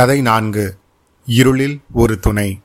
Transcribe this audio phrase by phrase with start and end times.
[0.00, 0.76] கதை நான்கு.
[1.26, 2.60] இருளில் ஒரு துணை.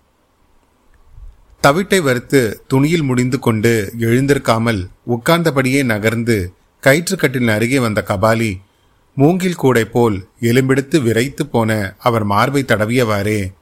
[1.64, 6.54] தவிட்டை வறுத்து துணியில் முடிந்து கொண்டு எழுந்திருக்காமல் உட்கார்ந்தபடியே நகர்ந்து
[6.84, 8.60] கயிற்றுக்கட்டின் அருகே வந்த கபாலி
[9.16, 13.54] மூங்கில் கூடை போல் எலும்பெடுத்து விரைத்து போன அவர் மார்பை தடவியவாறே.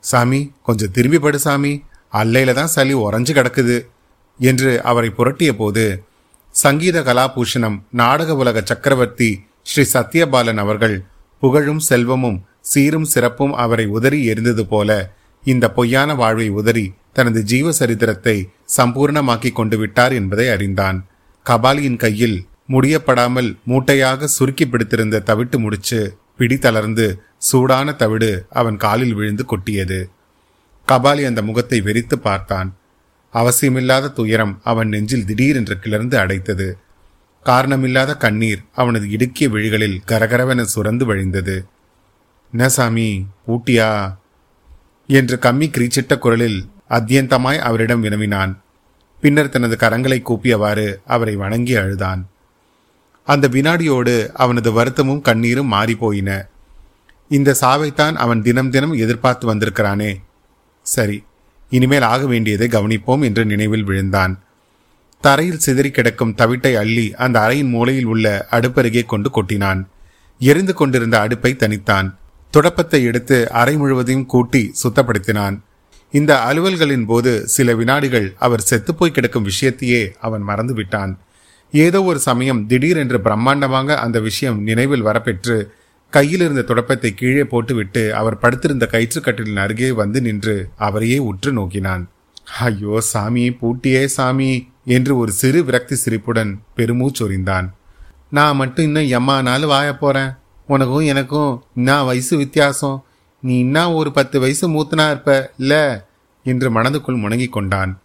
[0.00, 1.84] சாமி கொஞ்சம் திரும்பி படு சாமி.
[2.12, 3.86] அல்லையில தான் சளி உறைஞ்சு கிடக்குது
[4.38, 6.04] என்று அவரை புரட்டிய போது
[6.50, 11.04] சங்கீத கலாபூஷணம் நாடக உலக சக்கரவர்த்தி ஸ்ரீ சத்யபாலன் அவர்கள்
[11.44, 12.38] புகழும் செல்வமும்
[12.72, 14.90] சீரும் சிறப்பும் அவரை உதறி எரிந்தது போல
[15.44, 16.84] இந்த பொய்யான வாழ்வை உதறி
[17.16, 18.36] தனது ஜீவ சரித்திரத்தை
[18.76, 20.98] சம்பூர்ணமாக்கி கொண்டு விட்டார் என்பதை அறிந்தான்.
[21.46, 22.38] கபாலியின் கையில்
[22.72, 25.98] முடியப்படாமல் மூட்டையாக சுருக்கி பிடித்திருந்த தவிட்டு முடிச்சு
[26.38, 27.06] பிடி தளர்ந்து
[27.48, 28.30] சூடான தவிடு
[28.60, 30.00] அவன் காலில் விழுந்து கொட்டியது.
[30.88, 32.70] கபாலி அந்த முகத்தை வெறித்து பார்த்தான்.
[33.34, 36.68] அவசியமில்லாத துயரம் அவன் நெஞ்சில் திடீரென்று கிளர்ந்து அடைத்தது.
[37.44, 41.64] காரணமில்லாத கண்ணீர் அவனது இடுக்கிய விழிகளில் கரகரவென சுரந்து வழிந்தது.
[42.50, 44.16] என்ன சாமி ஊட்டியா?
[45.06, 48.62] என்று கம்மி கிரீச்சிட்ட குரலில் அத்தியந்தமாய் அவரிடம் வினவினான்.
[49.20, 52.28] பின்னர் தனது கரங்களை கூப்பியவாறு அவரை வணங்கி அழுதான்.
[53.24, 56.46] அந்த வினாடியோடு அவனது வருத்தமும் கண்ணீரும் மாறிப்போயின.
[57.28, 60.20] இந்த சாவைத்தான் அவன் தினம் தினம் எதிர்பார்த்து வந்திருக்கிறானே.
[60.82, 61.24] சரி
[61.70, 64.43] இனிமேல் ஆக வேண்டியதை கவனிப்போம் என்று நினைவில் விழுந்தான்.
[65.24, 69.80] தரையில் சிதறி கிடக்கும் தவிட்டை அள்ளி அந்த அறையின் மூலையில் உள்ள அடுப்பருகே கொண்டு கொட்டினான்.
[70.40, 72.08] எரிந்து கொண்டிருந்த அடுப்பை தனித்தான்
[72.54, 75.56] துடப்பத்தை எடுத்து அறை முழுவதையும் கூட்டி சுத்தப்படுத்தினான்.
[76.14, 81.12] இந்த அலுவல்களின் போது சில வினாடிகள் அவர் செத்துப்போய் கிடக்கும் விஷயத்தையே அவன் மறந்து விட்டான்.
[81.72, 85.56] ஏதோ ஒரு சமயம் திடீரென்று பிரம்மாண்டமாக அந்த விஷயம் நினைவில் வரப்பெற்று
[86.12, 90.56] கையில் இருந்த துடப்பத்தை கீழே போட்டுவிட்டு அவர் படுத்திருந்த கயிற்றுக்கட்டிலின் அருகே வந்து நின்று
[90.88, 92.04] அவரையே உற்று நோக்கினான்.
[92.66, 94.52] ஐயோ சாமி பூட்டியே சாமி.
[94.84, 97.68] என்று ஒரு சிறு விரக்தி சிரிப்புடன் பெருமூச்சொறிந்தான்
[98.30, 100.30] நான் மட்டும் இன்னும் எம்மா நாள் வாய போறேன்.
[100.66, 103.04] உனக்கும் எனக்கும் நான் வயசு வித்தியாசம்.
[103.40, 106.06] நீ இன்னும் ஒரு பத்து வயசு மூத்தனா இருப்ப இல்ல
[106.44, 107.98] என்று மனதுக்குள் முணங்கிக் கொண்டான்.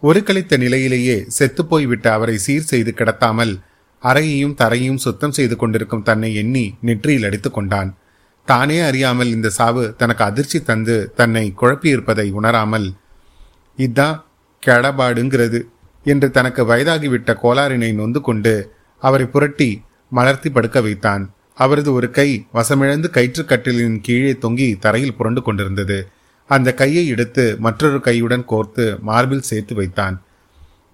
[0.00, 3.60] ஒரு கழித்த நிலையிலேயே செத்துப்போய் விட்ட அவரை சீர் செய்து கிடத்தாமல்
[4.02, 7.94] அறையையும் தரையையும் சுத்தம் செய்து கொண்டிருக்கும் தன்னை எண்ணி நெற்றியில் அடித்துக் கொண்டான்.
[8.44, 12.94] தானே அறியாமல் இந்த சாவு தனக்கு அதிர்ச்சி தந்து தன்னை குழப்பியிருப்பதை உணராமல்
[13.78, 14.22] இதான்
[14.66, 15.60] கெடபாடுங்கிறது.
[16.12, 18.54] என்று தனக்கு வயதாகிவிட்ட கோளாறினை நொந்து கொண்டு
[19.02, 19.70] அவரை புரட்டி
[20.12, 21.22] மலர்த்தி படுக்க வைத்தான்.
[21.54, 25.98] அவரது ஒரு கை வசமிழந்து கயிற்றுக்கட்டிலின் கீழே தொங்கி தரையில் புரண்டு கொண்டிருந்தது.
[26.50, 30.16] அந்த கையை எடுத்து மற்றொரு கையுடன் கோர்த்து மார்பில் சேர்த்து வைத்தான்.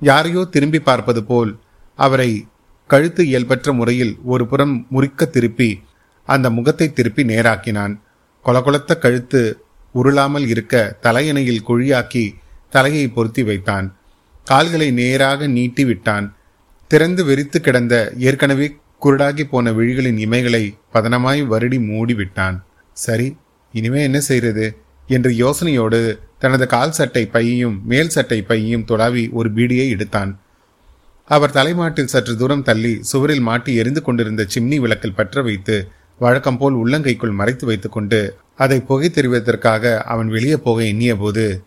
[0.01, 1.51] யாரையோ திரும்பி பார்ப்பது போல்
[1.99, 2.31] அவரை
[2.91, 5.71] கழுத்து இயல்பற்ற முறையில் ஒரு புறம் முறிக்க திருப்பி
[6.29, 7.95] அந்த முகத்தை திருப்பி நேராக்கினான்.
[8.45, 9.41] கொலகொலத்த கழுத்து
[9.95, 12.25] உருளாமல் இருக்க தலையணையில் குழியாக்கி
[12.75, 13.87] தலையை பொருத்தி வைத்தான்.
[14.47, 16.35] கால்களை நேராக நீட்டி விட்டான்
[16.89, 22.65] திறந்து வெறித்து கிடந்த ஏற்கனவே குருடாகி போன விழிகளின் இமைகளை பதனமாய் வருடி மூடி விட்டான்
[22.97, 23.37] சரி
[23.75, 24.67] இனிமே என்ன செய்யறது
[25.07, 30.39] என்ற யோசனையோடு தனது கால் சட்டை பையையும் மேல் சட்டை பையையும் தொடாவி ஒரு பீடியை எடுத்தான்.
[31.31, 35.89] அவர் தலைமாட்டில் சற்று தூரம் தள்ளி சுவரில் மாட்டி எரிந்து கொண்டிருந்த சிம்னி விளக்கில் பற்ற வைத்து
[36.19, 41.65] வழக்கம் போல் உள்ளங்கைக்குள் மறைத்து வைத்துக்கொண்டு அதை புகை தெரிவதற்காக அவன் வெளியே போக எண்ணிய போது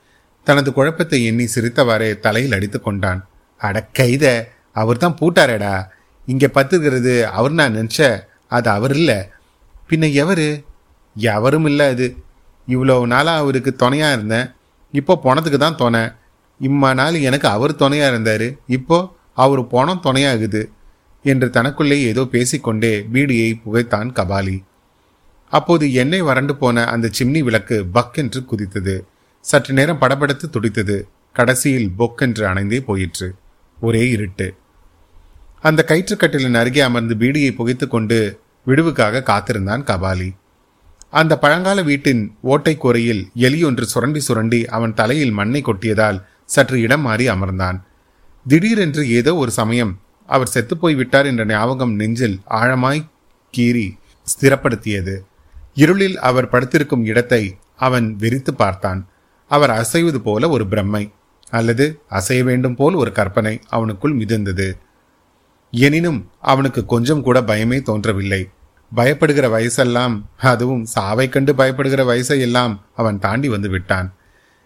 [0.48, 3.22] தனது குழப்பத்தை எண்ணி சிரித்தவாறே தலையில் அடித்து கொண்டான்.
[3.62, 4.26] அட கைத
[4.82, 5.74] அவர் தான் பூட்டாரேடா.
[6.32, 8.00] இங்கே பத்துக்கிறது அவர் நான் நினச்ச
[8.48, 9.18] அது அவர் இல்லை.
[9.90, 10.48] பின்ன எவரு?
[11.16, 12.08] எவரும் இல்லை அது.
[12.68, 14.48] இவ்வளவு நாளாக அவருக்கு துணையாக இருந்தேன்
[14.94, 16.04] இப்போ போனதுக்கு தான் துணை.
[16.60, 18.48] இம்மா நாள் எனக்கு அவர் துணையாக இருந்தார்.
[18.78, 18.98] இப்போ
[19.44, 20.62] அவர் போனம் துணையாகுது
[21.32, 24.58] என்று தனக்குள்ளே ஏதோ பேசிக்கொண்டே பீடியை புகைத்தான் கபாலி.
[25.52, 28.96] அப்போது எண்ணெய் வறண்டு போன அந்த சிம்னி விளக்கு பக் என்று குதித்தது.
[29.48, 31.08] சற்று நேரம் படபடத்து துடித்தது.
[31.34, 33.28] கடைசியில் பொக்கென்று அணைந்தே போயிற்று.
[33.80, 34.48] ஒரே இருட்டு.
[35.62, 38.18] அந்த கயிற்றுக்கட்டிலின் அருகே அமர்ந்து பீடியை புகைத்து கொண்டு
[38.68, 40.30] விடுவுக்காக காத்திருந்தான் கபாலி.
[41.10, 47.26] அந்த பழங்கால வீட்டின் ஓட்டை கூரையில் எலியொன்று சுரண்டி சுரண்டி அவன் தலையில் மண்ணை கொட்டியதால் சற்று இடம் மாறி
[47.30, 47.78] அமர்ந்தான்.
[48.48, 49.94] திடீரென்று ஏதோ ஒரு சமயம்
[50.30, 53.02] அவர் செத்துப்போய் விட்டார் என்ற ஞாபகம் நெஞ்சில் ஆழமாய்
[53.54, 53.88] கீறி
[54.28, 55.16] ஸ்திரப்படுத்தியது.
[55.74, 57.44] இருளில் அவர் படுத்திருக்கும் இடத்தை
[57.76, 59.02] அவன் விரித்து பார்த்தான்.
[59.52, 61.04] அவர் அசைவது போல ஒரு பிரம்மை
[61.50, 64.68] அல்லது அசைய வேண்டும் போல் ஒரு கற்பனை அவனுக்குள் மிதந்தது.
[65.72, 68.50] எனினும் அவனுக்கு கொஞ்சம் கூட பயமே தோன்றவில்லை.
[68.96, 70.16] பயப்படுகிற வயசெல்லாம்
[70.52, 74.14] அதுவும் சாவை கண்டு பயப்படுகிற வயசை எல்லாம் அவன் தாண்டி வந்து விட்டான்.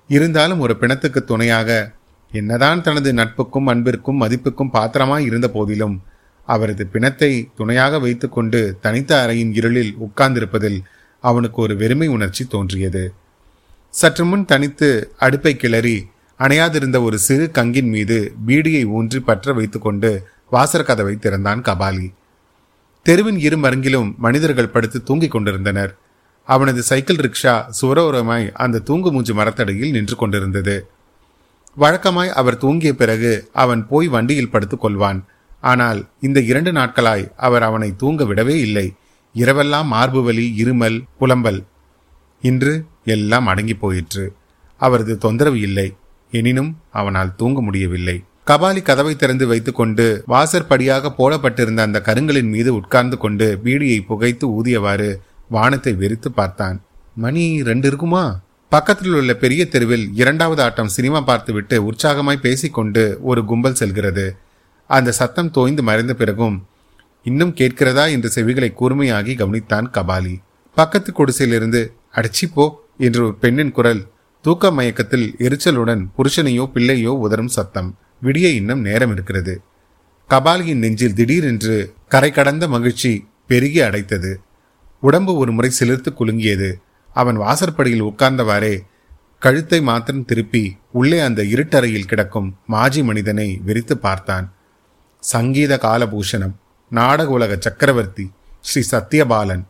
[0.07, 1.91] இருந்தாலும் ஒரு பிணத்துக்கு துணையாக
[2.31, 5.95] என்னதான் தனது நட்புக்கும் அன்பிற்கும் மதிப்புக்கும் பாத்திரமாய் இருந்த போதிலும்
[6.45, 10.79] அவரது பிணத்தை துணையாக வைத்துக்கொண்டு தனித்த அறையின் இருளில் உட்கார்ந்திருப்பதில்
[11.23, 13.03] அவனுக்கு ஒரு வெறுமை உணர்ச்சி தோன்றியது.
[13.94, 14.88] சற்று முன் தனித்து
[15.18, 15.97] அடுப்பை கிளறி
[16.39, 20.12] அணையாதிருந்த ஒரு சிறு கங்கின் மீது பீடியை ஊன்றி பற்ற வைத்துக்கொண்டு
[20.50, 22.07] வாசர் கதவை திறந்தான் கபாலி.
[23.06, 25.91] தெருவின் இரு மருங்கிலும் மனிதர்கள் படுத்து தூங்கிக் கொண்டிருந்தனர்.
[26.47, 30.89] அவனது சைக்கிள் ரிக்ஷா சுவரோரமாய் அந்த தூங்கு மூஞ்சி மரத்தடியில் நின்று கொண்டிருந்தது.
[31.77, 35.19] வழக்கமாய் அவர் தூங்கிய பிறகு அவன் போய் வண்டியில் படுத்துக் கொள்வான்.
[35.62, 38.88] ஆனால் இந்த இரண்டு நாட்களாய் அவர் அவனை தூங்க விடவே இல்லை.
[39.36, 41.62] இரவெல்லாம் மார்பு வலி இருமல் புலம்பல்.
[42.41, 44.33] இன்று எல்லாம் அடங்கி போயிற்று.
[44.77, 45.95] அவரது தொந்தரவு இல்லை.
[46.31, 48.24] எனினும் அவனால் தூங்க முடியவில்லை.
[48.47, 55.15] கபாலி கதவை திறந்து வைத்துக்கொண்டு வாசற்படியாக போடப்பட்டிருந்த அந்த கருங்களின் மீது உட்கார்ந்து கொண்டு பீடியை புகைத்து ஊதியவாறு
[55.50, 56.81] வானத்தை வெறித்து பார்த்தான்.
[57.15, 58.39] மணி ரெண்டு இருக்குமா?
[58.69, 64.36] பக்கத்தில் உள்ள பெரிய தெருவில் இரண்டாவது ஆட்டம் சினிமா பார்த்துவிட்டு உற்சாகமாய் பேசிக்கொண்டு ஒரு கும்பல் செல்கிறது.
[64.88, 66.68] அந்த சத்தம் தோய்ந்து மறைந்த பிறகும்
[67.24, 68.06] இன்னும் கேட்கிறதா?
[68.06, 70.36] என்று செவிகளை கூர்மையாகி கவனித்தான் கபாலி.
[70.75, 72.65] பக்கத்து குடிசையிலிருந்து அடிச்சிப்போ
[72.97, 74.01] என்று ஒரு பெண்ணின் குரல்.
[74.45, 77.89] தூக்க மயக்கத்தில் எரிச்சலுடன் புருஷனையோ பிள்ளையோ உதறும் சத்தம்.
[78.23, 79.61] விடிய இன்னும் நேரம் இருக்கிறது.
[80.29, 81.75] கபாலியின் நெஞ்சில் திடீரென்று
[82.07, 83.11] கரை கடந்த மகிழ்ச்சி
[83.47, 84.31] பெருகி அடைத்தது.
[85.03, 86.69] உடம்பு ஒரு முறை சிலிர்த்து குலுங்கியது.
[87.13, 88.75] அவன் வாசற்படியில் உட்கார்ந்தவாறே
[89.39, 94.47] கழுத்தை மாத்திரம் திருப்பி உள்ளே அந்த இருட்டறையில் கிடக்கும் மாஜி மனிதனை விரித்து பார்த்தான்.
[95.23, 96.55] சங்கீத காலபூஷணம்
[96.91, 98.25] நாடக உலக சக்கரவர்த்தி
[98.59, 99.63] ஸ்ரீ சத்யபாலன்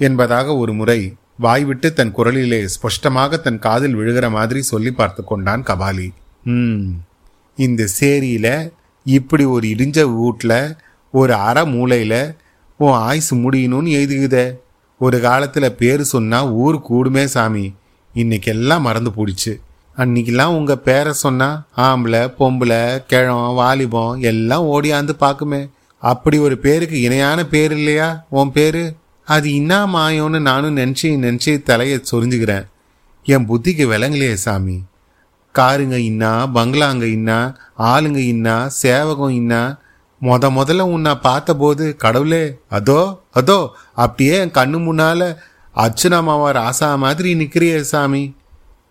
[0.00, 1.00] என்பதாக ஒரு முறை
[1.38, 6.08] வாய்விட்டு தன் குரலிலே ஸ்பஷ்டமாக தன் காதில் விழுகிற மாதிரி சொல்லி பார்த்து கொண்டான் கபாலி.
[6.44, 6.82] ம்.
[7.56, 8.72] இந்த சேரியில
[9.04, 10.76] இப்படி ஒரு இடிஞ்ச வீட்டில்
[11.12, 12.34] ஒரு அற மூளையில்
[12.76, 14.52] உன் ஆயுசு முடியணும்னு எழுதுகுத.
[14.98, 17.74] ஒரு காலத்தில் பேர் சொன்னா ஊர் கூடுமே சாமி.
[18.14, 19.64] இன்னைக்கெல்லாம் மறந்து போடிச்சு
[19.96, 25.70] அன்னைக்கெல்லாம் உங்க பேரை சொன்னா ஆம்பளை பொம்பளை கிழம் வாலிபம் எல்லாம் ஓடியாந்து பார்க்குமே.
[25.98, 28.26] அப்படி ஒரு பேருக்கு இணையான பேர் இல்லையா?
[28.28, 28.94] உன் பேரு?
[29.26, 32.66] அது இன்னா மாயோன்னு நானும் நினச்சி நினச்சி தலையை சொரிஞ்சுக்கிறேன்.
[33.26, 34.76] என் புத்திக்கு விளங்கலையே சாமி.
[35.54, 37.38] காருங்க இன்னா பங்களாங்க இன்னா
[37.90, 39.60] ஆளுங்க இன்னா சேவகம் இன்னா
[40.22, 43.00] முத முதல்ல உன்னை பார்த்தபோது கடவுளே அதோ
[43.32, 43.58] அதோ
[44.04, 45.28] அப்படியே என் கண்ணு முன்னால
[45.84, 46.20] அர்ச்சனா
[46.58, 48.22] ராசா மாதிரி நிற்கிறியே சாமி.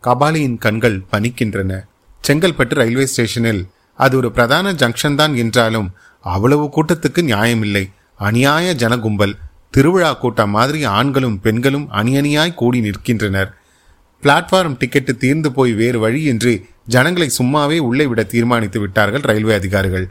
[0.03, 1.79] கபாலியின் கண்கள் பணிக்கின்றன
[2.23, 3.63] செங்கல்பட்டு ரயில்வே ஸ்டேஷனில்
[3.99, 5.89] அது ஒரு பிரதான ஜங்ஷன் தான் என்றாலும்
[6.23, 7.85] அவ்வளவு கூட்டத்துக்கு நியாயமில்லை.
[8.19, 9.35] அநியாய ஜனகும்பல்.
[9.75, 13.53] திருவிழா கூட்டம் மாதிரி ஆண்களும் பெண்களும் அணியணியாய் கூடி நிற்கின்றனர்.
[14.23, 20.09] பிளாட்ஃபார்ம் டிக்கெட்டு தீர்ந்து போய் வேறு வழி என்று ஜனங்களை சும்மாவே உள்ளே விட தீர்மானித்து விட்டார்கள் ரயில்வே அதிகாரிகள்.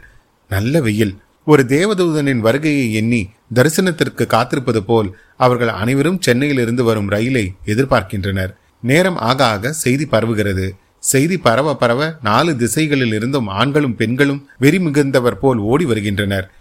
[0.49, 1.17] நல்ல வெயில்.
[1.45, 8.53] ஒரு தேவதூதனின் வருகையை எண்ணி தரிசனத்திற்கு காத்திருப்பது போல் அவர்கள் அனைவரும் சென்னையிலிருந்து வரும் ரயிலை எதிர்பார்க்கின்றனர்.
[8.81, 10.69] நேரம் ஆக ஆக செய்தி பரவுகிறது.
[10.99, 16.54] செய்தி பரவ பரவ நாலு திசைகளில் இருந்தும் ஆண்களும் பெண்களும் வெறி மிகுந்தவர் போல் ஓடி வருகின்றனர்.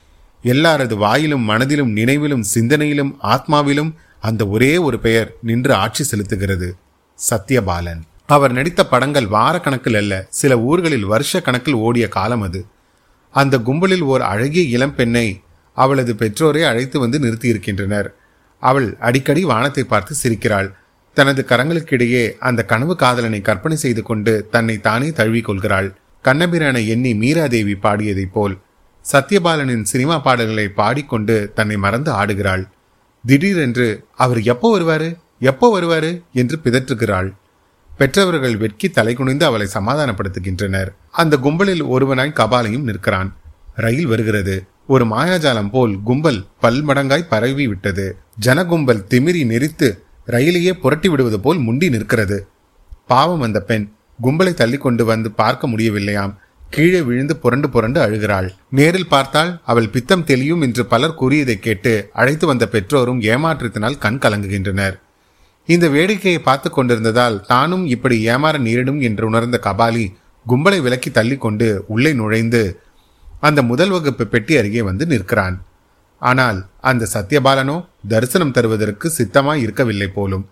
[0.45, 6.69] எல்லாரது வாயிலும் மனதிலும் நினைவிலும் சிந்தனையிலும் ஆத்மாவிலும் அந்த ஒரே ஒரு பெயர் நின்று ஆட்சி செலுத்துகிறது
[7.19, 8.03] சத்யபாலன்.
[8.27, 12.61] அவர் நடித்த படங்கள் வாரக்கணக்கில் அல்ல சில ஊர்களில் வருஷ கணக்கில் ஓடிய காலம் அது.
[13.35, 15.27] அந்த கும்பலில் ஓர் அழகிய இளம் பெண்ணை
[15.77, 18.09] அவளது பெற்றோரை அழைத்து வந்து நிறுத்தியிருக்கின்றனர்.
[18.63, 20.69] அவள் அடிக்கடி வானத்தை பார்த்து சிரிக்கிறாள்.
[21.17, 25.89] தனது கரங்களுக்கிடையே அந்த கனவு காதலனை கற்பனை செய்து கொண்டு தன்னை தானே தழுவிக் கொள்கிறாள்.
[26.25, 28.55] கண்ணபிரான எண்ணி மீராதேவி பாடியதைப் போல்
[29.13, 32.69] சத்யபாலனின் சினிமா பாடல்களை பாடிக்கொண்டு தன்னை மறந்து ஆடுகிறாள்.
[33.27, 35.17] திடீரென்று அவர் எப்போ வருவாரு?
[35.41, 36.23] எப்போ வருவாரு?
[36.33, 37.35] என்று பிதற்றுகிறாள்.
[37.99, 40.95] பெற்றவர்கள் வெட்கி தலைகுனிந்து அவளை சமாதானப்படுத்துகின்றனர்.
[41.11, 43.37] அந்த கும்பலில் ஒருவனாய் கபாலையும் நிற்கிறான்.
[43.75, 44.67] ரயில் வருகிறது.
[44.87, 48.17] ஒரு மாயாஜாலம் போல் கும்பல் பல்மடங்காய் பரவி விட்டது.
[48.45, 52.47] ஜனகும்பல் திமிரி நெறித்து ரயிலையே புரட்டி விடுவது போல் முண்டி நிற்கிறது.
[53.07, 53.93] பாவம் அந்த பெண்.
[54.23, 56.35] கும்பலை தள்ளி கொண்டு வந்து பார்க்க முடியவில்லையாம்.
[56.75, 58.47] கீழே விழுந்து புரண்டு புரண்டு அழுகிறாள்.
[58.79, 64.97] நேரில் பார்த்தால் அவள் பித்தம் தெளியும் என்று பலர் கூறியதை கேட்டு அழைத்து வந்த பெற்றோரும் ஏமாற்றத்தினால் கண் கலங்குகின்றனர்.
[65.69, 70.05] இந்த வேடிக்கையை பார்த்து கொண்டிருந்ததால் தானும் இப்படி ஏமாற நேரிடும் என்று உணர்ந்த கபாலி
[70.47, 72.63] கும்பலை விலக்கி தள்ளி கொண்டு உள்ளே நுழைந்து
[73.49, 75.57] அந்த முதல் வகுப்பு பெட்டி அருகே வந்து நிற்கிறான்.
[76.23, 76.59] ஆனால்
[76.91, 77.79] அந்த சத்யபாலனோ
[78.09, 80.45] தரிசனம் தருவதற்கு சித்தமாய் இருக்கவில்லை போலும்.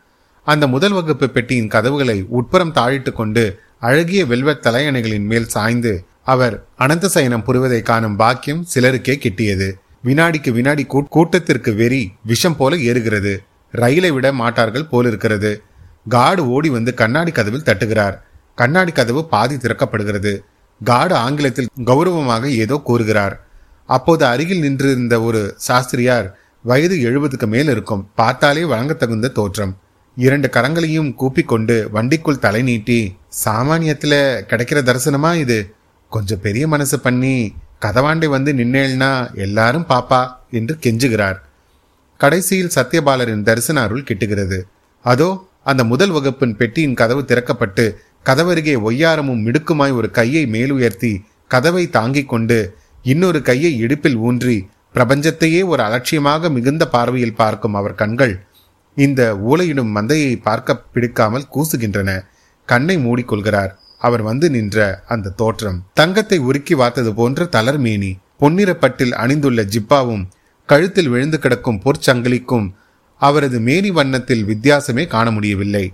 [0.46, 3.44] அந்த முதல் வகுப்பு பெட்டியின் கதவுகளை உட்புறம் தாழிட்டு கொண்டு
[3.88, 5.92] அழகிய வெல்வெட் தலையணைகளின் மேல் சாய்ந்து
[6.24, 9.72] அவர் அனந்த சயனம் புரிவதை காணும் பாக்கியம் சிலருக்கே கிட்டியது.
[10.04, 13.36] வினாடிக்கு வினாடி கூட்டத்திற்கு வெறி விஷம் போல ஏறுகிறது.
[13.70, 15.62] ரயிலை விட மாட்டார்கள் போலிருக்கிறது.
[16.08, 18.16] காடு ஓடி வந்து கண்ணாடி கதவில் தட்டுகிறார்.
[18.54, 20.38] கண்ணாடி கதவு பாதி திறக்கப்படுகிறது.
[20.80, 23.46] காடு ஆங்கிலத்தில் கௌரவமாக ஏதோ கூறுகிறார்.
[23.86, 28.10] அப்போது அருகில் நின்றிருந்த ஒரு சாஸ்திரியார் வயது எழுபதுக்கு மேல் இருக்கும்.
[28.14, 29.76] பார்த்தாலே வழங்க தகுந்த தோற்றம்.
[30.16, 34.14] இரண்டு கரங்களையும் கூப்பிக்கொண்டு வண்டிக்குள் தலை நீட்டி சாமானியத்துல
[34.50, 35.74] கிடைக்கிற தரிசனமா இது?
[36.16, 37.34] கொஞ்சம் பெரிய மனசு பண்ணி
[37.84, 39.10] கதவாண்டை வந்து நின்னேள்னா
[39.44, 40.20] எல்லாரும் பாப்பா
[40.58, 41.38] என்று கெஞ்சுகிறார்.
[42.20, 44.58] கடைசியில் சத்யபாலரின் தரிசன அருள் கிட்டுகிறது.
[45.04, 45.28] அதோ
[45.70, 47.84] அந்த முதல் வகுப்பின் பெட்டியின் கதவு திறக்கப்பட்டு
[48.28, 51.12] கதவருகே ஒய்யாரமும் மிடுக்குமாய் ஒரு கையை மேலுயர்த்தி
[51.54, 52.58] கதவை தாங்கிக் கொண்டு
[53.12, 54.56] இன்னொரு கையை இடுப்பில் ஊன்றி
[54.96, 58.34] பிரபஞ்சத்தையே ஒரு அலட்சியமாக மிகுந்த பார்வையில் பார்க்கும் அவர் கண்கள்
[58.96, 62.10] இந்த ஊலையிடும் மந்தையை பார்க்க பிடிக்காமல் கூசுகின்றன.
[62.68, 63.72] கண்ணை மூடிக்கொள்கிறார்.
[64.06, 64.78] அவர் வந்து நின்ற
[65.14, 65.78] அந்த தோற்றம்.
[65.94, 70.24] தங்கத்தை உருக்கி வார்த்தது போன்ற தளர்மேனி பொன்னிறப்பட்டில் அணிந்துள்ள ஜிப்பாவும்
[70.68, 72.66] கழுத்தில் விழுந்து கிடக்கும் பொற்சங்கிலிக்கும்
[73.20, 75.84] அவரது மேனி வண்ணத்தில் வித்தியாசமே காண முடியவில்லை.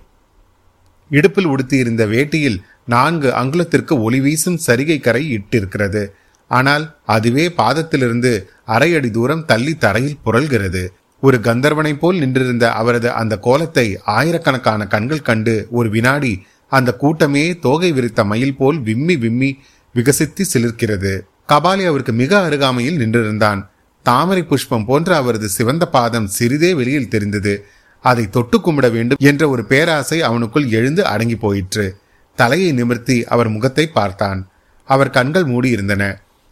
[1.11, 6.03] இடுப்பில் உடுத்தியிருந்த வேட்டியில் நான்கு அங்குலத்திற்கு ஒளி வீசும் சரிகை கரை இட்டிருக்கிறது.
[6.51, 6.85] ஆனால்
[7.15, 8.31] அதுவே பாதத்திலிருந்து
[8.75, 10.83] அரை அடி தூரம் தள்ளி தரையில் புரள்கிறது.
[11.23, 13.85] ஒரு கந்தர்வனைப் போல் நின்றிருந்த அவரது அந்த கோலத்தை
[14.17, 16.33] ஆயிரக்கணக்கான கண்கள் கண்டு ஒரு வினாடி
[16.69, 19.59] அந்த கூட்டமே தோகை விரித்த மயில் போல் விம்மி விம்மி
[19.93, 21.19] விகசித்து சிலிர்க்கிறது.
[21.47, 23.67] கபாலி அவருக்கு மிக அருகாமையில் நின்றிருந்தான்.
[24.03, 27.65] தாமரை புஷ்பம் போன்ற அவரது சிவந்த பாதம் சிறிதே வெளியில் தெரிந்தது.
[28.01, 31.97] அதை தொட்டு கும்பிட வேண்டும் என்ற ஒரு பேராசை அவனுக்குள் எழுந்து அடங்கி போயிற்று.
[32.35, 34.47] தலையை நிமிர்த்தி அவர் முகத்தை பார்த்தான்.
[34.83, 36.03] அவர் கண்கள் மூடியிருந்தன.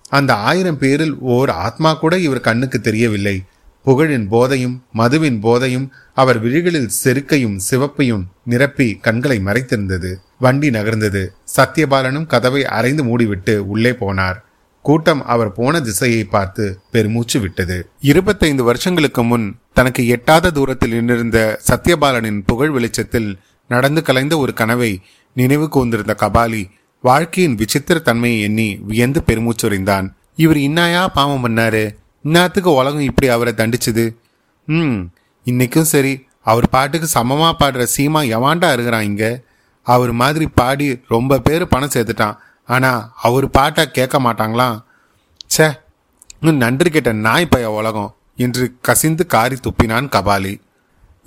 [0.09, 3.43] அந்த ஆயிரம் பேரில் ஓர் ஆத்மா கூட இவர் கண்ணுக்கு தெரியவில்லை.
[3.87, 10.15] புகழின் போதையும் மதுவின் போதையும் அவர் விழிகளில் செருக்கையும் சிவப்பையும் நிரப்பி கண்களை மறைத்திருந்தது.
[10.39, 11.27] வண்டி நகர்ந்தது.
[11.57, 14.41] சத்யபாலனும் கதவை அரைந்து மூடிவிட்டு உள்ளே போனார்.
[14.81, 17.89] கூட்டம் அவர் போன திசையை பார்த்து பெருமூச்சு விட்டது.
[18.01, 25.01] இருபத்தைந்து வருஷங்களுக்கு முன் தனக்கு எட்டாத தூரத்தில் நின்றிருந்த சத்யபாலனின் புகழ் வெளிச்சத்தில் நடந்து கலைந்த ஒரு கனவை
[25.33, 26.69] நினைவு கூர்ந்திருந்த கபாலி
[27.01, 30.13] வாழ்க்கையின் விசித்திர தன்மையை எண்ணி வியந்து பெருமூச்சுரைந்தான்.
[30.35, 31.07] இவர் இன்னாயா?
[31.07, 31.95] பாவம் பண்ணாரு.
[32.27, 34.03] இன்னத்துக்கு உலகம் இப்படி அவரை தண்டிச்சுது.
[34.67, 34.97] ம்
[35.45, 36.13] இன்னைக்கும் சரி
[36.51, 39.29] அவர் பாட்டுக்கு சமமாக பாடுற சீமா எவாண்டா இருக்கிறான் இங்கே?
[39.87, 42.37] அவர் மாதிரி பாடி ரொம்ப பேர் பணம் சேர்த்துட்டான்.
[42.75, 44.77] ஆனால் அவர் பாட்டை கேட்க மாட்டாங்களாம்
[45.55, 45.67] சே
[46.63, 48.09] நன்றி கேட்ட நாய் பய உலகம்
[48.45, 50.53] என்று கசிந்து காரி துப்பினான் கபாலி.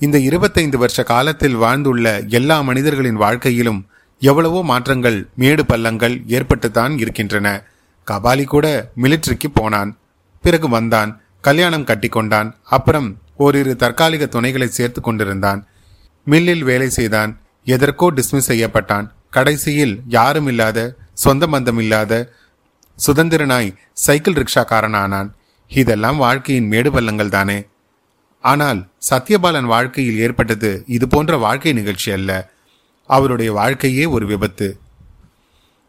[0.00, 2.06] இந்த இருபத்தைந்து வருஷ காலத்தில் வாழ்ந்துள்ள
[2.38, 3.80] எல்லா மனிதர்களின் வாழ்க்கையிலும்
[4.22, 7.48] எவ்வளவோ மாற்றங்கள் மேடு பள்ளங்கள் ஏற்பட்டுத்தான் இருக்கின்றன.
[8.06, 8.66] கபாலி கூட
[9.02, 9.90] மிலிட்ரிக்கு போனான்.
[10.44, 13.08] பிறகு வந்தான் கல்யாணம் கட்டி கொண்டான் அப்புறம்
[13.44, 15.60] ஓரிரு தற்காலிக துணைகளை சேர்த்து கொண்டிருந்தான்.
[16.26, 17.30] மில்லில் வேலை செய்தான்
[17.64, 19.06] எதற்கோ டிஸ்மிஸ் செய்யப்பட்டான்.
[19.30, 20.78] கடைசியில் யாரும் இல்லாத
[21.24, 22.12] சொந்த பந்தம் இல்லாத
[23.06, 25.28] சுதந்திரனாய் சைக்கிள் ரிக்ஷாக்காரனானான்.
[25.68, 27.58] இதெல்லாம் வாழ்க்கையின் மேடு பள்ளங்கள் தானே.
[28.44, 28.80] ஆனால்
[29.10, 32.30] சத்யபாலன் வாழ்க்கையில் ஏற்பட்டது இது போன்ற வாழ்க்கை நிகழ்ச்சி அல்ல.
[33.10, 34.68] அவருடைய வாழ்க்கையே ஒரு விபத்து.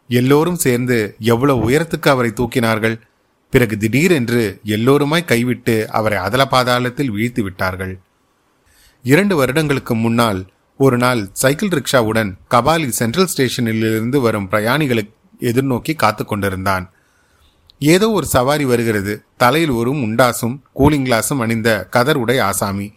[0.08, 2.96] எல்லோரும் சேர்ந்து எவ்வளவு உயரத்துக்கு அவரை தூக்கினார்கள்?
[3.52, 7.98] பிறகு திடீரென்று எல்லோருமாய் கைவிட்டு அவரை அதல பாதாளத்தில் வீழ்த்தி விட்டார்கள்.
[9.02, 10.40] இரண்டு வருடங்களுக்கு முன்னால்
[10.78, 16.90] ஒரு நாள் சைக்கிள் ரிக்ஷாவுடன் கபாலி சென்ட்ரல் ஸ்டேஷனிலிருந்து வரும் பிரயாணிகளை எதிர்நோக்கி காத்து கொண்டிருந்தான்.
[17.78, 19.24] ஏதோ ஒரு சவாரி வருகிறது.
[19.36, 22.92] தலையில் ஒரு முண்டாசும் கூலிங் கிளாஸும் அணிந்த கதர் உடை ஆசாமி.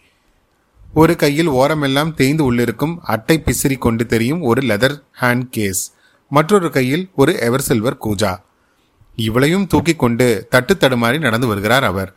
[0.94, 5.92] ஒரு கையில் ஓரமெல்லாம் தேய்ந்து உள்ளிருக்கும் அட்டை பிசிறி கொண்டு தெரியும் ஒரு லெதர் ஹேண்ட் கேஸ்.
[6.28, 8.32] மற்றொரு கையில் ஒரு எவர் சில்வர் கூஜா.
[9.16, 12.14] இவளையும் தூக்கி கொண்டு தட்டு தடுமாறி நடந்து வருகிறார் அவர்.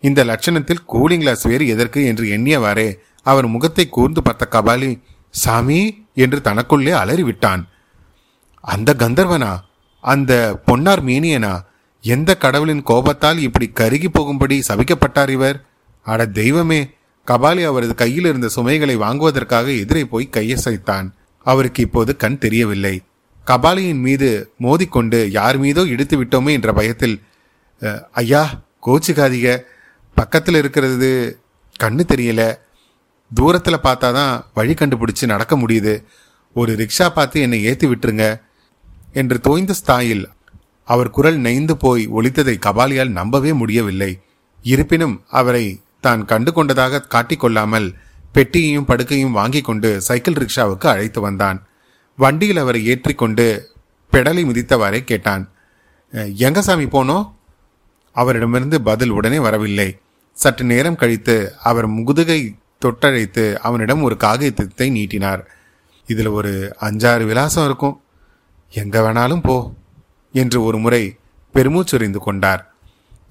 [0.00, 6.40] இந்த லட்சணத்தில் கூலிங் கிளாஸ் வேறு எதற்கு என்று எண்ணியவாறே அவர் முகத்தை கூர்ந்து பார்த்த கபாலி சாமி என்று
[6.40, 7.62] தனக்குள்ளே அலறிவிட்டான்.
[8.60, 9.52] அந்த கந்தர்வனா?
[10.00, 11.60] அந்த பொன்னார் மீனியனா?
[12.02, 15.64] எந்த கடவுளின் கோபத்தால் இப்படி கருகி போகும்படி சபிக்கப்பட்டார் இவர்?
[16.06, 16.90] அட தெய்வமே!
[17.26, 21.06] கபாலி அவரது கையில் இருந்த சுமைகளை வாங்குவதற்காக எதிரே போய் கையசைத்தான்.
[21.46, 23.02] அவருக்கு இப்போது கண் தெரியவில்லை.
[23.48, 24.28] கபாலியின் மீது
[24.64, 27.16] மோதிக்கொண்டு யார் மீதோ இடித்து விட்டோமே என்ற பயத்தில்
[28.20, 28.42] ஐயா
[28.86, 29.50] கோச்சுக்காதீங்க.
[30.16, 31.10] பக்கத்தில் இருக்கிறது
[31.82, 32.42] கண்ணு தெரியல.
[33.30, 35.94] தூரத்தில் பார்த்தா தான் வழி கண்டுபிடிச்சு நடக்க முடியுது.
[36.56, 38.26] ஒரு ரிக்ஷா பார்த்து என்னை ஏற்றி விட்டுருங்க
[39.20, 40.24] என்று தோய்ந்த ஸ்தாயில்
[40.88, 44.10] அவர் குரல் நெய்ந்து போய் ஒழித்ததை கபாலியால் நம்பவே முடியவில்லை.
[44.72, 45.64] இருப்பினும் அவரை
[46.06, 47.88] தான் கண்டு கொண்டதாக காட்டிக்கொள்ளாமல்
[48.36, 51.58] பெட்டியையும் படுக்கையும் வாங்கி கொண்டு சைக்கிள் ரிக்ஷாவுக்கு அழைத்து வந்தான்.
[52.18, 53.46] வண்டியில் அவரை ஏற்றிக்கொண்டு
[54.12, 55.44] பெடலை மிதித்தவாறே கேட்டான்
[56.46, 57.24] எங்க சாமி போனோம்
[58.16, 59.88] அவரிடமிருந்து பதில் உடனே வரவில்லை.
[60.36, 61.36] சற்று நேரம் கழித்து
[61.70, 62.40] அவர் முகுதுகை
[62.84, 65.42] தொட்டழைத்து அவனிடம் ஒரு காகிதத்தை நீட்டினார்.
[66.08, 67.96] இதில் ஒரு அஞ்சாறு விலாசம் இருக்கும்.
[68.72, 69.56] எங்க வேணாலும் போ
[70.34, 71.02] என்று ஒரு முறை
[71.54, 72.62] பெருமூச்சொறிந்து கொண்டார்.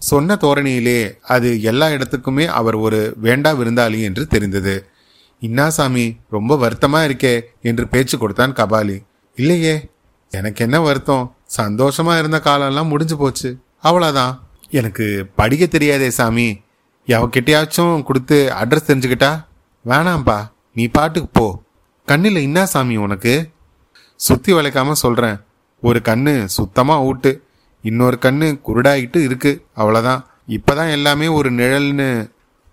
[0.09, 0.99] சொன்ன தோரணியிலே
[1.33, 4.75] அது எல்லா இடத்துக்குமே அவர் ஒரு வேண்டா விருந்தாளி என்று தெரிந்தது.
[5.43, 9.03] இன்னாசாமி ரொம்ப வருத்தமா இருக்கே என்று பேச்சு கொடுத்தான் கபாலி.
[9.35, 9.89] இல்லையே
[10.29, 11.35] எனக்கு என்ன வருத்தம்?
[11.57, 13.57] சந்தோஷமா இருந்த காலம்லாம் முடிஞ்சு போச்சு.
[13.83, 14.39] அவ்வளோதான்.
[14.69, 16.61] எனக்கு படிக்க தெரியாதே சாமி.
[17.07, 19.45] எவக்கிட்டையாச்சும் கொடுத்து அட்ரஸ் தெரிஞ்சுக்கிட்டா?
[19.85, 21.61] வேணாம்ப்பா நீ பாட்டுக்கு போ.
[22.05, 23.49] கண்ணில் இன்னா சாமி உனக்கு?
[24.15, 25.39] சுத்தி வளைக்காம சொல்றேன்.
[25.81, 27.39] ஒரு கண்ணு சுத்தமா ஊட்டு.
[27.81, 29.65] இன்னொரு கண்ணு குருடாயிட்டு இருக்கு.
[29.75, 30.23] அவ்வளோதான்.
[30.47, 32.31] இப்போதான் எல்லாமே ஒரு நிழல்னு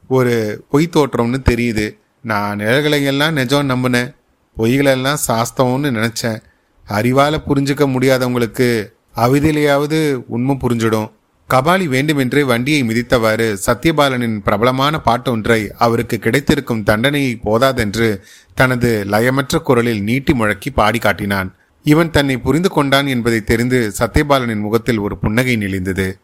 [0.08, 1.98] ஒரு பொய் தோற்றம்னு தெரியுது.
[2.22, 4.14] நான் நிழல்களை எல்லாம் நிஜம் நம்பினேன்.
[4.58, 6.42] பொய்களெல்லாம் சாஸ்தவம்னு நினச்சேன்.
[6.88, 11.10] அறிவால புரிஞ்சுக்க முடியாதவங்களுக்கு அவிதிலையாவது உண்மை புரிஞ்சிடும்.
[11.50, 18.22] கபாலி வேண்டுமென்றே வண்டியை மிதித்தவாறு சத்யபாலனின் பிரபலமான பாட்டொன்றை அவருக்கு கிடைத்திருக்கும் தண்டனையை போதாதென்று
[18.54, 21.54] தனது லயமற்ற குரலில் நீட்டி முழக்கி பாடி காட்டினான்.
[21.82, 26.20] இவன் தன்னை புரிந்து கொண்டான் என்பதை தெரிந்து சத்யபாலனின் முகத்தில் ஒரு புன்னகை நெளிந்தது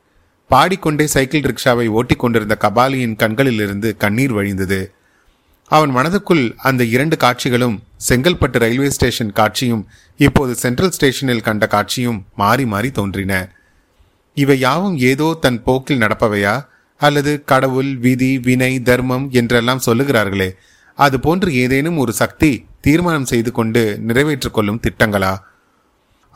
[0.48, 4.92] பாடிக்கொண்டே சைக்கிள் ரிக்ஷாவை ஓட்டிக் கொண்டிருந்த கபாலியின் கண்களிலிருந்து கண்ணீர் வழிந்தது.
[5.70, 7.76] அவன் மனதுக்குள் அந்த இரண்டு காட்சிகளும்
[8.08, 9.82] செங்கல்பட்டு ரயில்வே ஸ்டேஷன் காட்சியும்
[10.16, 13.32] இப்போது சென்ட்ரல் ஸ்டேஷனில் கண்ட காட்சியும் மாறி மாறி தோன்றின.
[14.36, 16.54] இவை யாவும் ஏதோ தன் போக்கில் நடப்பவையா?
[17.00, 20.50] அல்லது கடவுள் விதி வினை தர்மம் என்றெல்லாம் சொல்லுகிறார்களே
[20.98, 25.32] அது போன்று ஏதேனும் ஒரு சக்தி தீர்மானம் செய்து கொண்டு நிறைவேற்றிக் கொள்ளும் திட்டங்களா?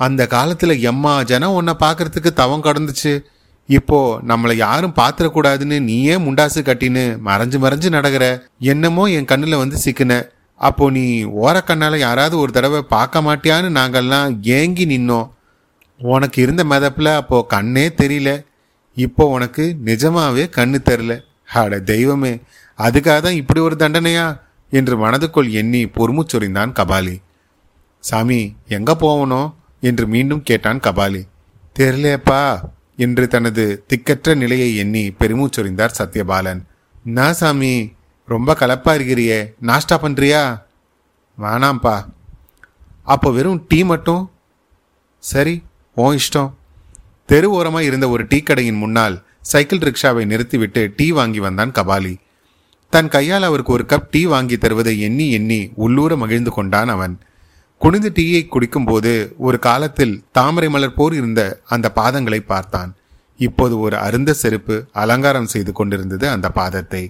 [0.01, 3.13] அந்த காலத்துல எம்மா ஜனம் உன்னை பார்க்கறதுக்கு தவம் கடந்துச்சு.
[3.77, 3.99] இப்போ
[4.29, 8.25] நம்மளை யாரும் பாத்திரக்கூடாதுன்னு நீயே முண்டாசு கட்டின்னு மறைஞ்சு மறைஞ்சு நடக்கிற
[8.59, 10.13] என்னமோ என் கண்ணுல வந்து சிக்கின.
[10.61, 15.29] அப்போ நீ ஓரக்கண்ணால யாராவது ஒரு தடவை பார்க்க மாட்டியான்னு நாங்கள்லாம் ஏங்கி நின்னோம்.
[16.01, 18.31] உனக்கு இருந்த மதப்பில் அப்போ கண்ணே தெரியல.
[18.97, 21.15] இப்போ உனக்கு நிஜமாவே கண்ணு தெரில
[21.53, 22.33] அட தெய்வமே
[22.79, 24.27] அதுக்காக தான் இப்படி ஒரு தண்டனையா?
[24.73, 27.17] என்று மனதுக்குள் எண்ணி பொறுமுச்சொறிந்தான் கபாலி.
[28.05, 29.49] சாமி எங்க போகணும்?
[29.81, 31.23] என்று மீண்டும் கேட்டான் கபாலி.
[31.77, 32.43] தெரியலையப்பா
[33.01, 36.61] என்று தனது திக்கற்ற நிலையை எண்ணி பெருமூச்சொறிந்தார் சத்யபாலன்.
[37.05, 37.93] நான் சாமி
[38.27, 39.39] ரொம்ப கலப்பா இருக்கிறியே.
[39.63, 40.43] நாஷ்டா பண்றியா?
[41.41, 41.97] வேணாம்ப்பா.
[43.05, 44.31] அப்போ வெறும் டீ மட்டும்?
[45.19, 45.55] சரி
[45.95, 46.53] ஓ இஷ்டம்.
[47.27, 52.15] தெரு ஓரமாக இருந்த ஒரு டீ கடையின் முன்னால் சைக்கிள் ரிக்ஷாவை நிறுத்திவிட்டு டீ வாங்கி வந்தான் கபாலி.
[52.91, 57.19] தன் கையால் அவருக்கு ஒரு கப் டீ வாங்கி தருவதை எண்ணி எண்ணி உள்ளூர மகிழ்ந்து கொண்டான் அவன்.
[57.83, 59.13] குனிந்து டீயை குடிக்கும்போது
[59.47, 61.43] ஒரு காலத்தில் தாமரை மலர் போர் இருந்த
[61.75, 62.91] அந்த பாதங்களை பார்த்தான்.
[63.39, 67.03] இப்போது ஒரு அருந்த செருப்பு அலங்காரம் செய்து கொண்டிருந்தது அந்த பாதத்தை.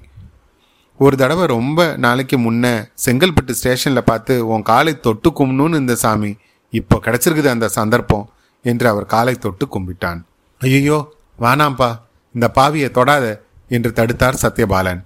[1.01, 2.65] ஒரு தடவை ரொம்ப நாளைக்கு முன்ன
[3.05, 6.33] செங்கல்பட்டு ஸ்டேஷன்ல பார்த்து உன் காலை தொட்டு கும்பிடணும்னு இந்த சாமி.
[6.73, 8.27] இப்போ கிடைச்சிருக்குது அந்த சந்தர்ப்பம்
[8.65, 10.21] என்று அவர் காலை தொட்டு கும்பிட்டான்.
[10.61, 10.99] ஐயோ
[11.41, 11.91] வானாம்பா
[12.35, 13.27] இந்த பாவியை தொடாத
[13.69, 15.03] என்று தடுத்தார் சத்யபாலன்.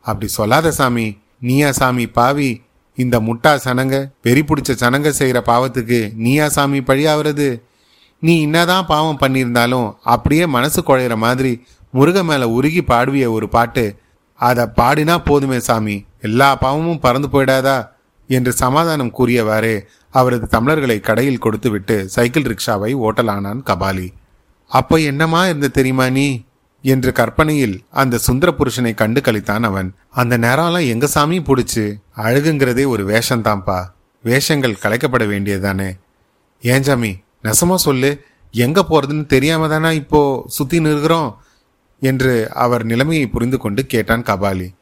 [0.00, 1.06] அப்படி சொல்லாத சாமி.
[1.40, 2.50] நீயா சாமி பாவி.
[2.94, 7.62] இந்த முட்டா சனங்க வெறி பிடிச்ச சனங்க செய்கிற பாவத்துக்கு நீயா சாமி பழியாகிறது
[8.20, 13.98] நீ என்னதான் பாவம் பண்ணியிருந்தாலும் அப்படியே மனசு குழையிற மாதிரி முருக மேலே உருகி பாடுவிய ஒரு பாட்டு
[14.40, 17.92] அதை பாடினா போதுமே சாமி எல்லா பாவமும் பறந்து போயிடாதா?
[18.26, 24.08] என்று சமாதானம் கூறியவாறே அவரது தமிழர்களை கடையில் கொடுத்துவிட்டு சைக்கிள் ரிக்ஷாவை ஓட்டலானான் கபாலி.
[24.68, 26.44] அப்போ என்னமா இருந்த தெரியுமா நீ?
[26.86, 29.94] என்று கற்பனையில் அந்த சுந்தர புருஷனை கண்டு கழித்தான் அவன்.
[30.10, 32.00] அந்த நேரம்லாம் எங்க சாமி பிடிச்சு?
[32.16, 33.90] அழகுங்கிறதே ஒரு வேஷம்தான்ப்பா.
[34.24, 35.98] வேஷங்கள் கலைக்கப்பட வேண்டியதுதானே.
[36.62, 37.22] ஏன் சாமி?
[37.44, 38.24] நெசமா சொல்லு.
[38.52, 41.42] எங்க போறதுன்னு தெரியாம தானே இப்போ சுத்தி நிற்கிறோம்?
[42.00, 44.74] என்று அவர் நிலைமையை புரிந்து கொண்டு கேட்டான் கபாலி.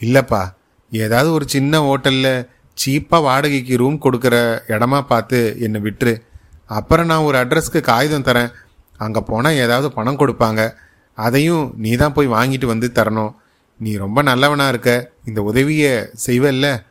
[0.00, 0.54] இல்லப்பா
[0.90, 2.48] ஏதாவது ஒரு சின்ன ஹோட்டல்ல
[2.86, 6.22] சீப்பா வாடகைக்கு ரூம் கொடுக்குற இடமா பார்த்து என்னை விட்டுரு.
[6.66, 8.52] அப்புறம் நான் ஒரு அட்ரஸ்க்கு காகிதம் தரேன்.
[8.96, 10.84] அங்கே போனால் ஏதாவது பணம் கொடுப்பாங்க.
[11.16, 13.32] அதையும் நீ தான் போய் வாங்கிட்டு வந்து தரணும்.
[13.78, 15.10] நீ ரொம்ப நல்லவனாக இருக்க.
[15.24, 16.82] இந்த உதவியை செய்வல்ல.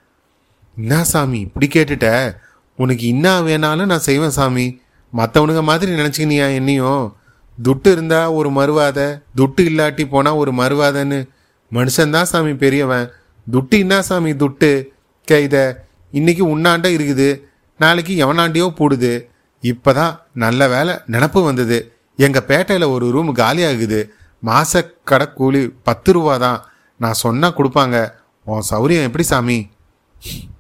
[0.77, 2.35] என்ன சாமி இப்படி கேட்டுட்ட.
[2.75, 4.81] உனக்கு இன்னா வேணாலும் நான் செய்வேன் சாமி.
[5.13, 7.15] மற்றவனுங்க மாதிரி நினச்சிக்கினியா என்னையும்
[7.63, 11.27] துட்டு இருந்தால் ஒரு மறுவாத துட்டு இல்லாட்டி போனால் ஒரு மறுவாதன்னு.
[11.71, 13.11] மனுஷன்தான் சாமி பெரியவன்.
[13.51, 14.87] துட்டு என்ன சாமி துட்டு?
[15.31, 15.75] கைத
[16.11, 17.41] இன்னைக்கு உன்னாண்ட இருக்குது.
[17.77, 19.25] நாளைக்கு எவனாண்டியோ போடுது.
[19.61, 21.94] இப்போ தான் நல்ல வேலை நினப்பு வந்தது.
[22.17, 24.13] எங்கள் பேட்டையில் ஒரு ரூம் காலி ஆகுது
[24.45, 26.65] மாச கடை கூலி பத்து ரூபா தான்
[26.97, 28.11] நான் சொன்னால் கொடுப்பாங்க.
[28.45, 29.69] உன் சௌரியம் எப்படி சாமி?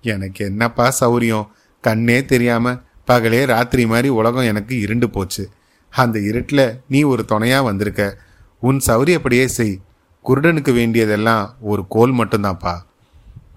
[0.01, 1.47] எனக்கு என்னப்பா சௌரியம்?
[1.81, 5.49] கண்ணே தெரியாமல் பகலே ராத்திரி மாதிரி உலகம் எனக்கு இருண்டு போச்சு.
[5.89, 8.17] அந்த இருட்டில் நீ ஒரு துணையாக வந்திருக்க.
[8.59, 9.79] உன் சௌரியப்படியே செய்.
[10.25, 12.75] குருடனுக்கு வேண்டியதெல்லாம் ஒரு கோல் மட்டும்தான்ப்பா.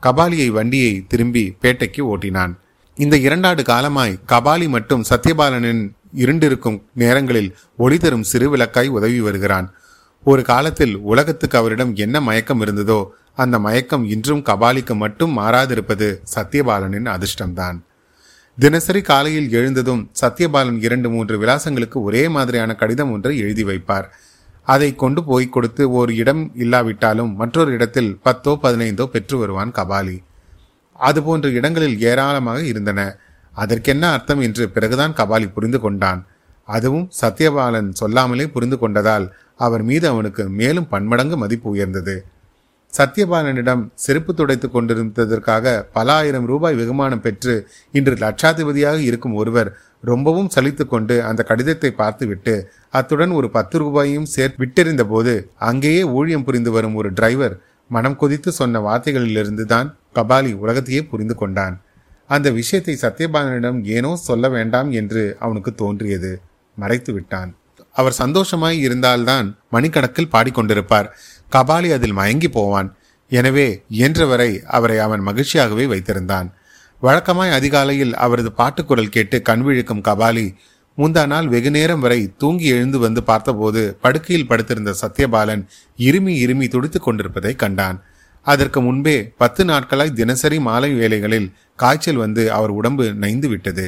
[0.02, 2.58] கபாலியை வண்டியை திரும்பி பேட்டைக்கு ஓட்டினான்.
[2.94, 9.68] இந்த இரண்டாண்டு காலமாய் கபாலி மட்டும் சத்யபாலனின் இருண்டிருக்கும் நேரங்களில் ஒளி தரும் சிறு விளக்காய் உதவி வருகிறான்.
[10.24, 13.00] ஒரு காலத்தில் உலகத்துக்கு அவரிடம் என்ன மயக்கம் இருந்ததோ
[13.34, 17.76] அந்த மயக்கம் இன்றும் கபாலிக்கு மட்டும் மாறாதிருப்பது சத்யபாலனின் அதிர்ஷ்டம்தான்.
[18.58, 24.08] தினசரி காலையில் எழுந்ததும் சத்யபாலன் இரண்டு மூன்று விலாசங்களுக்கு ஒரே மாதிரியான கடிதம் ஒன்றை எழுதி வைப்பார்.
[24.62, 30.16] அதை கொண்டு போய் கொடுத்து ஒரு இடம் இல்லாவிட்டாலும் மற்றொரு இடத்தில் பத்தோ பதினைந்தோ பெற்று வருவான் கபாலி.
[31.00, 33.00] அதுபோன்ற இடங்களில் ஏராளமாக இருந்தன.
[33.62, 36.20] அதற்கென்ன அர்த்தம் என்று பிறகுதான் கபாலி புரிந்து கொண்டான்.
[36.68, 39.26] அதுவும் சத்யபாலன் சொல்லாமலே புரிந்து கொண்டதால்
[39.66, 42.16] அவர் மீது அவனுக்கு மேலும் பன்மடங்கு மதிப்பு உயர்ந்தது.
[42.94, 47.54] சத்யபாலனிடம் செருப்பு துடைத்துக் கொண்டிருந்ததற்காக பல ஆயிரம் ரூபாய் வெகுமானம் பெற்று
[47.94, 49.70] இன்று லட்சாதிபதியாக இருக்கும் ஒருவர்
[50.04, 52.54] ரொம்பவும் சலித்து கொண்டு அந்த கடிதத்தை பார்த்துவிட்டு
[52.98, 55.34] அத்துடன் ஒரு பத்து ரூபாயையும் சேர் விட்டெறிந்த போது
[55.68, 57.56] அங்கேயே ஊழியம் புரிந்து வரும் ஒரு டிரைவர்
[57.90, 61.76] மனம் கொதித்து சொன்ன வார்த்தைகளிலிருந்து தான் கபாலி உலகத்தையே புரிந்து கொண்டான்.
[62.30, 66.32] அந்த விஷயத்தை சத்யபாலனிடம் ஏனோ சொல்ல வேண்டாம் என்று அவனுக்கு தோன்றியது.
[66.76, 67.50] மறைத்து விட்டான்.
[67.96, 71.08] அவர் சந்தோஷமாய் இருந்தால்தான் மணிக்கணக்கில் பாடிக்கொண்டிருப்பார்.
[71.52, 72.88] கபாலி அதில் மயங்கி போவான்.
[73.30, 76.48] எனவே இயன்றவரை அவரை அவன் மகிழ்ச்சியாகவே வைத்திருந்தான்.
[77.02, 80.46] வழக்கமாய் அதிகாலையில் அவரது பாட்டுக்குரல் கேட்டு கண்விழிக்கும் கபாலி
[80.98, 85.62] முந்தா நாள் வெகு நேரம் வரை தூங்கி எழுந்து வந்து பார்த்தபோது படுக்கையில் படுத்திருந்த சத்யபாலன்
[85.98, 87.98] இருமி இருமி துடித்துக் கொண்டிருப்பதை கண்டான்.
[88.46, 91.48] அதற்கு முன்பே பத்து நாட்களாய் தினசரி மாலை வேளைகளில்
[91.82, 93.86] காய்ச்சல் வந்து அவர் உடம்பு நைந்து விட்டது.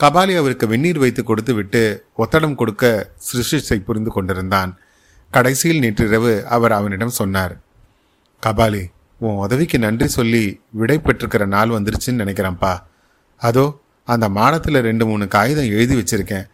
[0.00, 1.82] கபாலி அவருக்கு வெந்நீர் வைத்து கொடுத்து விட்டு
[2.22, 2.84] ஒத்தடம் கொடுக்க
[3.26, 4.70] சிருஷிஷை புரிந்து கொண்டிருந்தான்.
[5.32, 7.54] கடைசியில் நேற்றிரவு அவர் அவனிடம் சொன்னார்
[8.42, 8.82] கபாலி
[9.20, 10.44] உன் உதவிக்கு நன்றி சொல்லி
[10.80, 12.72] விடை பெற்றிருக்கிற நாள் வந்துருச்சுன்னு நினைக்கிறேன்ப்பா.
[13.40, 13.64] அதோ
[14.08, 16.46] அந்த மாடத்தில் ரெண்டு மூணு காகிதம் எழுதி வச்சிருக்கேன்.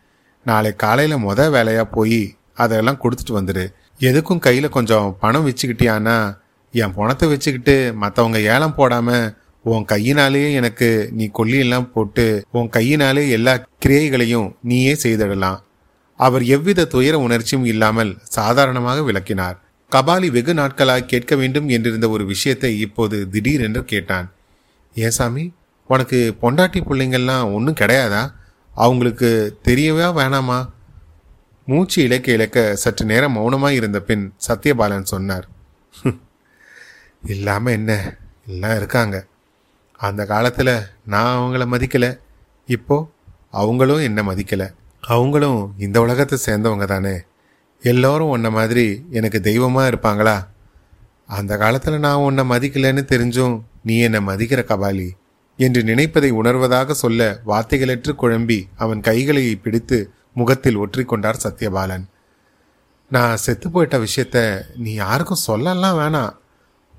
[0.47, 2.21] நாளை காலையில் மொத வேலையாக போய்
[2.63, 3.65] அதெல்லாம் கொடுத்துட்டு வந்துடு.
[4.09, 6.17] எதுக்கும் கையில் கொஞ்சம் பணம் வச்சுக்கிட்டியானா
[6.75, 9.27] என் பணத்தை வச்சுக்கிட்டு மற்றவங்க ஏலம் போடாமல்
[9.71, 12.25] உன் கையினாலேயே எனக்கு நீ கொல்லியெல்லாம் போட்டு
[12.57, 15.59] உன் கையினாலே எல்லா கிரியைகளையும் நீயே செய்திடலாம்.
[16.21, 19.57] அவர் எவ்வித துயர உணர்ச்சியும் இல்லாமல் சாதாரணமாக விளக்கினார்.
[19.93, 24.29] கபாலி வெகு நாட்களாக கேட்க வேண்டும் என்றிருந்த ஒரு விஷயத்தை இப்போது திடீரென்று கேட்டான்.
[24.95, 25.45] ஏசாமி
[25.87, 28.23] உனக்கு பொண்டாட்டி பிள்ளைங்கள்லாம் ஒன்றும் கிடையாதா?
[28.85, 29.31] அவங்களுக்கு
[29.69, 30.59] தெரியவே வேணாமா?
[31.69, 35.47] மூச்சு இலக்க இழக்க சற்று நேரம் மௌனமாக இருந்த பின் சத்யபாலன் சொன்னார்.
[37.35, 37.93] இல்லாமல் என்ன?
[38.47, 39.17] எல்லாம் இருக்காங்க.
[39.97, 42.19] அந்த காலத்தில் நான் அவங்கள மதிக்கலை.
[42.67, 43.09] இப்போ
[43.51, 44.71] அவங்களும் என்னை மதிக்கலை.
[45.01, 47.21] அவங்களும் இந்த உலகத்தை சேர்ந்தவங்க தானே.
[47.81, 50.47] எல்லோரும் உன்ன மாதிரி எனக்கு தெய்வமாக இருப்பாங்களா?
[51.27, 55.11] அந்த காலத்தில் நான் உன்னை மதிக்கலைன்னு தெரிஞ்சும் நீ என்னை மதிக்கிற கபாலி
[55.57, 62.05] என்று நினைப்பதை உணர்வதாக சொல்ல வார்த்தைகளற்று குழம்பி அவன் கைகளை பிடித்து முகத்தில் ஒற்றிக்கொண்டார் சத்யபாலன்.
[63.11, 66.37] நான் செத்து போயிட்ட விஷயத்த நீ யாருக்கும் சொல்லலாம் வேணாம்.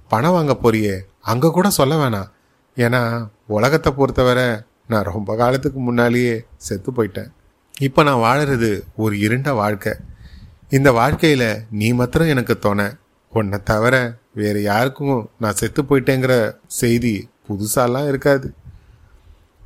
[0.07, 0.99] பணம் வாங்க போறியே.
[1.21, 2.35] அங்கே கூட சொல்ல வேணாம்.
[2.77, 4.47] ஏன்னா உலகத்தை பொறுத்தவரை
[4.87, 7.31] நான் ரொம்ப காலத்துக்கு முன்னாலேயே செத்து போயிட்டேன்.
[7.79, 9.93] இப்போ நான் வாழறது ஒரு இருண்ட வாழ்க்கை.
[10.69, 12.97] இந்த வாழ்க்கையில் நீ மாத்திரம் எனக்கு தோண.
[13.33, 13.95] உன்னை தவிர
[14.33, 18.53] வேறு யாருக்கும் நான் செத்து போயிட்டேங்கிற செய்தி புதுசாலாம் இருக்காது.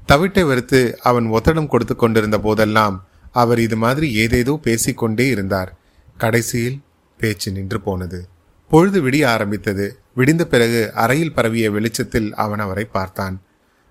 [0.07, 2.95] தவிட்டை வெறுத்து அவன் ஒத்தடம் கொடுத்து கொண்டிருந்த போதெல்லாம்
[3.31, 5.71] அவர் இது மாதிரி ஏதேதோ பேசிக்கொண்டே இருந்தார்.
[6.17, 6.81] கடைசியில்
[7.19, 8.27] பேச்சு நின்று போனது.
[8.71, 9.99] பொழுது விடிய ஆரம்பித்தது.
[10.17, 13.35] விடிந்த பிறகு அறையில் பரவிய வெளிச்சத்தில் அவன் அவரை பார்த்தான்.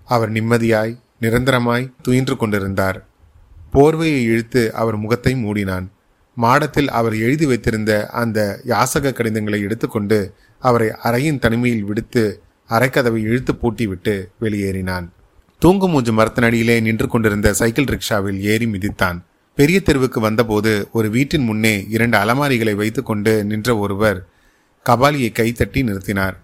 [0.09, 2.99] அவர் நிம்மதியாய் நிரந்தரமாய் துயின்று கொண்டிருந்தார்.
[3.75, 5.87] போர்வையை இழுத்து அவர் முகத்தை மூடினான்.
[6.37, 10.19] மாடத்தில் அவர் எழுதி வைத்திருந்த அந்த யாசக கடிதங்களை எடுத்துக்கொண்டு
[10.63, 15.07] அவரை அறையின் தனிமையில் விடுத்து அரைக்கதவை இழுத்து பூட்டிவிட்டு வெளியேறினான்.
[15.63, 19.19] தூங்கு மூஞ்சு மரத்தினடியிலே நின்று கொண்டிருந்த சைக்கிள் ரிக்ஷாவில் ஏறி மிதித்தான்.
[19.59, 24.21] பெரிய தெருவுக்கு வந்தபோது ஒரு வீட்டின் முன்னே இரண்டு அலமாரிகளை வைத்துக்கொண்டு நின்ற ஒருவர்
[24.87, 26.37] கபாலியை கைத்தட்டி நிறுத்தினார்.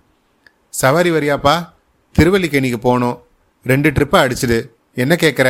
[0.70, 1.56] சவாரி வரியாப்பா
[2.16, 3.18] திருவல்லிக்கேணிக்கு போனோம்
[3.64, 4.58] ரெண்டு ட்ரிப்பை அடிச்சிடு.
[4.94, 5.48] என்ன கேட்குற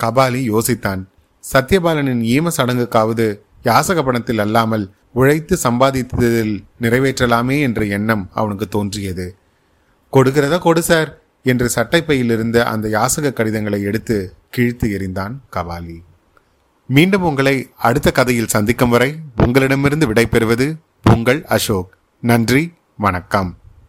[0.00, 1.02] கபாலி யோசித்தான்.
[1.52, 3.26] சத்யபாலனின் ஈம சடங்குக்காவது
[3.64, 9.26] யாசக பணத்தில் அல்லாமல் உழைத்து சம்பாதித்ததில் நிறைவேற்றலாமே என்ற எண்ணம் அவனுக்கு தோன்றியது.
[10.12, 11.10] கொடுக்கிறதா கொடு சார்
[11.42, 14.16] என்று சட்டைப்பையிலிருந்து அந்த யாசக கடிதங்களை எடுத்து
[14.50, 15.98] கிழித்து எறிந்தான் கபாலி.
[16.86, 17.56] மீண்டும் உங்களை
[17.88, 19.10] அடுத்த கதையில் சந்திக்கும் வரை
[19.46, 20.66] உங்களிடமிருந்து விடைபெறுவது
[21.14, 21.90] உங்கள் அசோக்.
[22.24, 23.56] நன்றி வணக்கம்.